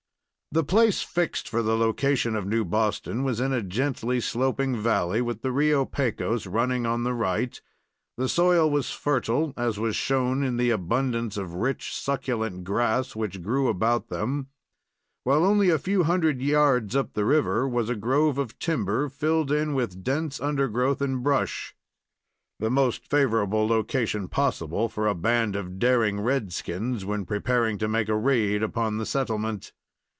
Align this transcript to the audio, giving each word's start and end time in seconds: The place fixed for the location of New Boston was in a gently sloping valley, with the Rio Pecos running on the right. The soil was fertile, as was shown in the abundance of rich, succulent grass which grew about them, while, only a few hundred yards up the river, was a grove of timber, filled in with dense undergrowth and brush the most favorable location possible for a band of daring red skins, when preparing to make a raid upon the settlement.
The 0.53 0.65
place 0.65 1.01
fixed 1.01 1.47
for 1.47 1.63
the 1.63 1.77
location 1.77 2.35
of 2.35 2.45
New 2.45 2.65
Boston 2.65 3.23
was 3.23 3.39
in 3.39 3.53
a 3.53 3.61
gently 3.61 4.19
sloping 4.19 4.75
valley, 4.75 5.21
with 5.21 5.43
the 5.43 5.51
Rio 5.53 5.85
Pecos 5.85 6.45
running 6.45 6.85
on 6.85 7.05
the 7.05 7.13
right. 7.13 7.61
The 8.17 8.27
soil 8.27 8.69
was 8.69 8.91
fertile, 8.91 9.53
as 9.55 9.79
was 9.79 9.95
shown 9.95 10.43
in 10.43 10.57
the 10.57 10.69
abundance 10.69 11.37
of 11.37 11.53
rich, 11.53 11.95
succulent 11.95 12.65
grass 12.65 13.15
which 13.15 13.41
grew 13.41 13.69
about 13.69 14.09
them, 14.09 14.47
while, 15.23 15.45
only 15.45 15.69
a 15.69 15.79
few 15.79 16.03
hundred 16.03 16.41
yards 16.41 16.97
up 16.97 17.13
the 17.13 17.23
river, 17.23 17.65
was 17.65 17.87
a 17.89 17.95
grove 17.95 18.37
of 18.37 18.59
timber, 18.59 19.07
filled 19.07 19.53
in 19.53 19.73
with 19.73 20.03
dense 20.03 20.41
undergrowth 20.41 20.99
and 20.99 21.23
brush 21.23 21.73
the 22.59 22.69
most 22.69 23.07
favorable 23.09 23.65
location 23.65 24.27
possible 24.27 24.89
for 24.89 25.07
a 25.07 25.15
band 25.15 25.55
of 25.55 25.79
daring 25.79 26.19
red 26.19 26.51
skins, 26.51 27.05
when 27.05 27.23
preparing 27.25 27.77
to 27.77 27.87
make 27.87 28.09
a 28.09 28.17
raid 28.17 28.61
upon 28.61 28.97
the 28.97 29.05
settlement. 29.05 29.71